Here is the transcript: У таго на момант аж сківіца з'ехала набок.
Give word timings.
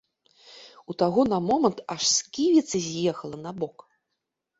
У 0.93 0.95
таго 1.01 1.21
на 1.33 1.37
момант 1.49 1.79
аж 1.95 2.03
сківіца 2.19 2.75
з'ехала 2.87 3.37
набок. 3.45 3.85